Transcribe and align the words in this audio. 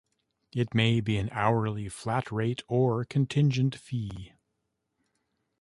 It 0.51 0.73
may 0.73 0.99
be 0.99 1.17
an 1.17 1.29
hourly, 1.31 1.87
flat-rate 1.87 2.63
or 2.67 3.05
contingent 3.05 3.75
fee. 3.75 4.33